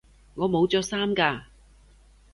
[0.33, 1.43] 我冇着衫㗎